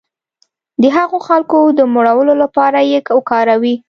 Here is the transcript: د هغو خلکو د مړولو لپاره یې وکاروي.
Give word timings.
د 0.81 0.83
هغو 0.97 1.17
خلکو 1.27 1.59
د 1.77 1.79
مړولو 1.93 2.33
لپاره 2.43 2.79
یې 2.91 2.99
وکاروي. 3.17 3.75